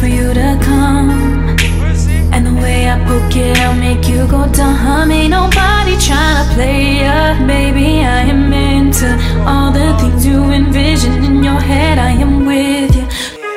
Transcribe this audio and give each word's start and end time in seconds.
for 0.00 0.08
you 0.08 0.32
to 0.32 0.58
come. 0.62 1.10
And 2.32 2.46
the 2.46 2.54
way 2.54 2.88
I 2.88 2.96
poke 3.04 3.36
it, 3.36 3.58
I'll 3.60 3.76
make 3.76 4.08
you 4.08 4.26
go 4.26 4.48
dumb. 4.48 5.10
Ain't 5.10 5.30
nobody 5.30 5.94
tryna 6.00 6.44
play 6.54 7.04
ya. 7.04 7.36
Baby, 7.46 8.00
I 8.00 8.22
am 8.32 8.52
into 8.52 9.08
all 9.44 9.70
the 9.70 9.92
things 10.00 10.24
you 10.24 10.40
envision 10.50 11.22
in 11.22 11.44
your 11.44 11.60
head. 11.60 11.98
I 11.98 12.12
am 12.24 12.46
with 12.46 12.96
you. 12.96 13.06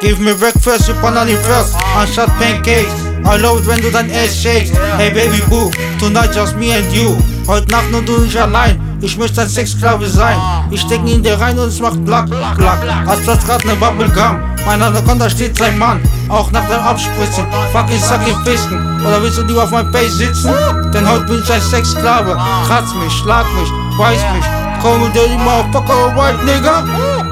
Give 0.00 0.18
me 0.18 0.32
breakfast, 0.32 0.88
you 0.88 0.94
banana 1.02 1.36
first, 1.44 1.76
unshot 1.98 2.30
pancakes. 2.40 2.94
I 3.22 3.36
love 3.36 3.60
it 3.60 3.66
wenn 3.66 3.82
du 3.82 3.90
dein 3.90 4.10
Ass 4.10 4.34
shakes. 4.34 4.70
Hey 4.96 5.10
Baby 5.12 5.42
Boo, 5.50 5.70
tonight 5.98 6.32
just 6.32 6.56
me 6.56 6.72
and 6.72 6.90
you. 6.90 7.18
Heute 7.46 7.70
Nacht 7.70 7.90
nur 7.90 8.02
du 8.02 8.16
nicht 8.18 8.36
allein. 8.38 8.80
Ich 9.02 9.18
möchte 9.18 9.42
ein 9.42 9.48
Sexsklave 9.48 10.08
sein. 10.08 10.38
Ich 10.70 10.80
steck 10.80 11.00
ihn 11.06 11.22
dir 11.22 11.38
rein 11.38 11.58
und 11.58 11.68
es 11.68 11.80
macht 11.80 12.02
Black, 12.04 12.26
Black. 12.30 12.78
Als 13.06 13.20
platzt 13.24 13.46
grad 13.46 13.64
ne 13.66 13.74
Bubblegum. 13.74 14.40
Mein 14.64 14.80
Anaconda 14.80 15.28
steht 15.28 15.56
sein 15.56 15.78
Mann. 15.78 16.00
Auch 16.30 16.50
nach 16.52 16.64
dem 16.66 16.78
Abspritzen. 16.78 17.44
Fucking 17.72 17.98
suck 17.98 18.26
im 18.26 18.44
Fisken. 18.44 19.04
Oder 19.04 19.22
willst 19.22 19.38
du 19.38 19.42
lieber 19.42 19.64
auf 19.64 19.70
meinem 19.70 19.92
Face 19.92 20.16
sitzen? 20.16 20.52
Denn 20.94 21.08
heute 21.08 21.24
bin 21.24 21.42
ich 21.42 21.52
ein 21.52 21.60
Sexsklave. 21.60 22.38
Kratz 22.66 22.94
mich, 22.94 23.12
schlag 23.12 23.46
mich, 23.54 23.70
beiß 23.98 24.20
mich. 24.34 24.44
Call 24.80 24.98
me 24.98 25.10
dirty 25.10 25.36
motherfucker, 25.36 26.14
white 26.16 26.42
nigga. 26.44 26.84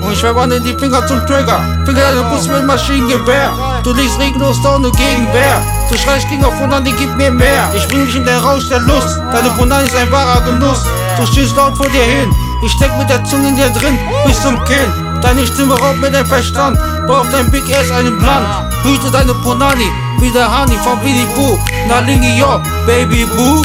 Und 0.00 0.12
ich 0.12 0.18
verwandle 0.18 0.60
die 0.60 0.74
Finger 0.74 1.06
zum 1.06 1.24
Trigger. 1.26 1.60
Finger 1.84 2.00
deine 2.00 2.22
Brust 2.22 2.48
mit 2.48 2.66
Maschinengewehr. 2.66 3.52
Du 3.84 3.92
liegst 3.92 4.18
reglos 4.18 4.60
da 4.62 4.76
ohne 4.76 4.90
Gegenwehr. 4.90 5.62
Du 5.90 5.96
schreist 5.96 6.28
gegen 6.28 6.44
auf 6.44 6.58
Punani, 6.58 6.92
gib 6.98 7.14
mir 7.16 7.30
mehr. 7.30 7.70
Ich 7.76 7.86
bring 7.86 8.06
dich 8.06 8.16
in 8.16 8.24
den 8.24 8.38
Rausch 8.38 8.68
der 8.68 8.80
Lust. 8.80 9.20
Deine 9.30 9.50
Punani 9.50 9.86
ist 9.86 9.94
ein 9.94 10.10
wahrer 10.10 10.40
Genuss. 10.40 10.82
Du 11.18 11.26
stehst 11.26 11.54
laut 11.54 11.76
vor 11.76 11.88
dir 11.88 12.02
hin. 12.02 12.34
Ich 12.64 12.72
steck 12.72 12.90
mit 12.98 13.08
der 13.10 13.22
Zunge 13.24 13.48
in 13.48 13.56
dir 13.56 13.70
drin 13.70 13.98
bis 14.26 14.40
zum 14.42 14.62
Kinn. 14.64 15.05
Deine 15.22 15.46
Stimme 15.46 15.74
raubt 15.74 16.00
mir 16.00 16.10
den 16.10 16.26
Verstand. 16.26 16.78
Braucht 17.06 17.32
dein 17.32 17.50
Big 17.50 17.64
Ass 17.74 17.90
einen 17.90 18.18
Plan. 18.18 18.70
Hüte 18.82 19.10
deine 19.10 19.34
Punani 19.34 19.90
wie 20.20 20.30
der 20.30 20.46
Honey 20.46 20.76
von 20.78 21.00
Willy 21.02 21.26
Boo. 21.34 21.58
Na 21.88 22.00
Lingi, 22.00 22.38
yo, 22.38 22.60
Baby 22.86 23.24
Boo. 23.24 23.62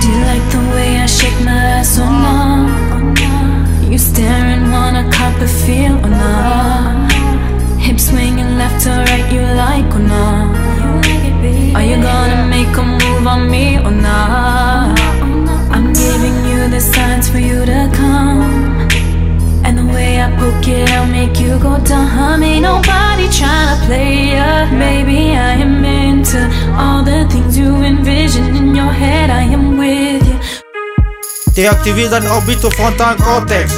Do 0.00 0.08
you 0.08 0.20
like 0.24 0.50
the 0.50 0.58
way 0.74 0.98
I 1.02 1.06
shake 1.06 1.40
my 1.44 1.78
ass 1.80 1.98
or 1.98 2.10
not? 2.10 2.75
For 17.36 17.42
you 17.42 17.66
to 17.66 17.90
come. 17.92 18.88
And 19.64 19.76
the 19.76 19.86
way 19.94 20.20
I 20.20 20.28
poke 20.40 20.68
it, 20.68 20.88
I'll 20.90 21.06
make 21.18 21.38
you 21.38 21.58
go 21.58 21.76
dumb. 21.84 22.42
Ain't 22.42 22.62
nobody 22.62 23.26
tryna 23.38 23.76
play 23.84 24.36
ya. 24.36 24.66
Maybe 24.72 25.18
I 25.36 25.52
am 25.66 25.84
into 25.84 26.40
all 26.80 27.02
the 27.04 27.26
things 27.32 27.58
you 27.58 27.70
envision 27.92 28.56
in 28.56 28.74
your 28.74 28.92
head. 29.02 29.28
I 29.28 29.42
am 29.56 29.76
with 29.76 30.24
you. 30.30 30.38
Deaktivier 31.56 32.08
dein 32.08 32.26
Orbitofrontal 32.26 33.16
Cortex. 33.16 33.74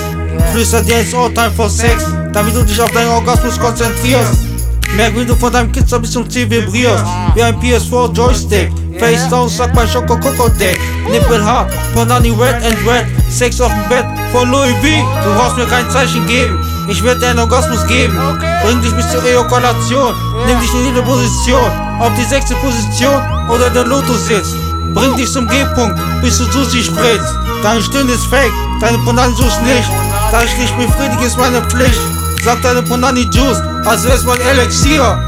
Flüster 0.53 0.83
dir 0.83 1.01
ins 1.01 1.15
Ohr, 1.15 1.33
time 1.35 1.51
for 1.51 1.69
Sex, 1.69 2.05
damit 2.33 2.55
du 2.55 2.63
dich 2.65 2.81
auf 2.81 2.91
deinen 2.91 3.11
Orgasmus 3.11 3.59
konzentrierst. 3.59 4.48
Merk, 4.97 5.16
wie 5.16 5.25
du 5.25 5.34
von 5.34 5.53
deinem 5.53 5.71
Kitzer 5.71 5.99
bis 5.99 6.12
zum 6.12 6.28
Ziel 6.28 6.50
vibrierst. 6.50 7.04
Wie 7.34 7.43
ein 7.43 7.54
PS4 7.60 8.12
Joystick. 8.12 8.72
Face 8.99 9.28
down, 9.28 9.49
sag 9.49 9.72
bei 9.75 9.87
Schoko 9.87 10.16
Coco 10.16 10.49
Deck. 10.49 10.78
Nippel 11.10 11.44
hart, 11.44 11.71
Ponani 11.94 12.31
red 12.31 12.56
and 12.65 12.76
red. 12.87 13.06
Sex 13.31 13.60
auf 13.60 13.71
dem 13.71 13.88
Bett 13.88 14.06
von 14.32 14.50
Louis 14.50 14.75
V. 14.82 14.87
Du 15.25 15.34
brauchst 15.34 15.56
mir 15.56 15.66
kein 15.66 15.88
Zeichen 15.91 16.26
geben. 16.26 16.59
Ich 16.88 17.03
werde 17.04 17.21
dir 17.21 17.28
einen 17.28 17.38
Orgasmus 17.41 17.87
geben. 17.87 18.19
Bring 18.65 18.81
dich 18.82 18.93
bis 18.94 19.10
zur 19.10 19.22
Ejakulation. 19.25 20.15
Nimm 20.47 20.59
dich 20.60 20.72
in 20.75 20.87
jede 20.87 21.03
Position. 21.03 21.70
Ob 22.00 22.15
die 22.16 22.25
sechste 22.25 22.55
Position 22.56 23.22
oder 23.49 23.70
der 23.70 23.84
Lotus 23.84 24.26
sitzt. 24.26 24.55
Bring 24.94 25.15
dich 25.16 25.31
zum 25.31 25.47
G-Punkt, 25.47 25.97
bis 26.22 26.38
du 26.38 26.47
zu 26.47 26.65
sie 26.65 26.82
spritzt. 26.82 27.34
Deine 27.62 27.82
Stirn 27.82 28.09
ist 28.09 28.25
fake, 28.26 28.53
deine 28.81 28.99
Ponani 28.99 29.34
suchst 29.34 29.62
nicht. 29.62 29.88
Da 30.32 30.43
ich 30.43 30.55
dich 30.55 30.70
befriedige, 30.72 31.25
ist 31.25 31.38
meine 31.38 31.60
Pflicht. 31.62 32.00
Sag 32.44 32.62
deine 32.62 32.82
Ponani 32.82 33.25
Juice, 33.31 33.62
als 33.84 34.04
wär's 34.04 34.25
mein 34.25 34.41
Elixier. 34.41 35.19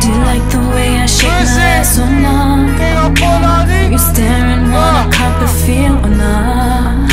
Do 0.00 0.08
you 0.08 0.24
like 0.24 0.48
the 0.50 0.58
way 0.74 0.96
I 1.02 1.06
shake 1.06 1.30
my 1.30 1.78
ass 1.78 1.98
or 1.98 2.06
not? 2.06 2.68
You 3.90 3.98
staring, 3.98 4.72
wanna 4.72 5.10
cop 5.10 5.42
a 5.42 5.46
feel 5.46 5.94
or 6.02 6.08
not? 6.08 7.12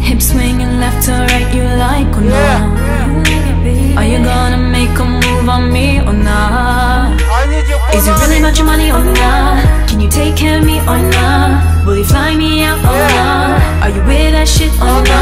Hip 0.00 0.22
swinging 0.22 0.78
left 0.80 1.04
to 1.06 1.12
right, 1.12 1.52
you 1.54 1.64
like 1.76 2.16
or 2.16 2.22
not? 2.22 2.78
Are 3.96 4.04
you 4.04 4.18
gonna 4.22 4.58
make 4.58 4.98
a 4.98 5.04
move 5.04 5.48
on 5.48 5.72
me 5.72 6.00
or 6.00 6.12
not? 6.12 7.20
Is 7.92 8.06
it 8.06 8.14
really 8.20 8.38
about 8.38 8.56
your 8.56 8.66
money 8.66 8.90
or 8.90 9.02
not? 9.02 9.88
Can 9.88 10.00
you 10.00 10.08
take 10.08 10.36
care 10.36 10.58
of 10.58 10.64
me 10.64 10.78
or 10.80 10.98
not? 10.98 11.84
Will 11.86 11.96
you 11.96 12.04
fly 12.04 12.34
me 12.36 12.62
out 12.64 12.78
or 12.78 12.98
not? 13.16 13.60
Are 13.82 13.90
you 13.90 14.02
with 14.04 14.32
that 14.32 14.46
shit 14.46 14.72
or 14.80 15.02
not? 15.02 15.15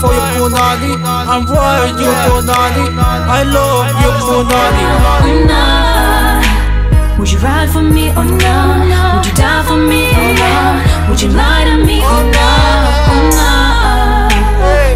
For 0.00 0.12
you, 0.16 0.48
Punani. 0.48 0.96
I'm 1.04 1.44
wild, 1.44 2.00
you, 2.00 2.12
Punani. 2.26 2.84
I 2.96 3.42
love 3.44 3.92
you, 4.00 4.12
Punani. 4.24 4.84
or 5.28 5.44
not? 5.46 7.18
Would 7.18 7.30
you 7.30 7.38
ride 7.38 7.68
for 7.68 7.82
me 7.82 8.08
or 8.10 8.24
not? 8.24 9.16
Would 9.16 9.26
you 9.26 9.34
die 9.34 9.62
for 9.68 9.76
me 9.76 10.08
or 10.20 10.32
not? 10.40 11.08
Would 11.08 11.20
you 11.20 11.28
lie 11.28 11.64
to 11.68 11.84
me 11.84 11.98
or 12.00 12.22
not? 12.34 13.12
Or 13.12 13.22
not? 13.38 14.32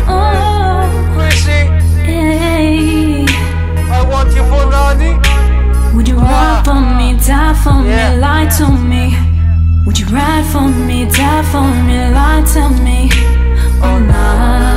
Oh, 0.09 0.17
oh 0.17 1.31
hey. 2.03 3.27
I 3.93 4.01
want 4.11 4.35
you, 4.35 4.45
Punani. 4.51 5.11
Would 5.95 6.09
you 6.09 6.17
ride 6.17 6.63
for 6.65 6.81
me, 6.81 7.09
die 7.27 7.55
for 7.63 7.75
me, 7.75 8.19
lie 8.25 8.49
to 8.59 8.67
me? 8.91 9.05
Would 9.85 9.99
you 9.99 10.07
ride 10.07 10.47
for 10.51 10.67
me, 10.87 11.05
die 11.05 11.43
for 11.53 11.69
me, 11.87 11.97
lie 12.17 12.43
to 12.55 12.63
me? 12.83 13.11
Oh, 13.83 13.97
or 13.97 14.01
not? 14.01 14.74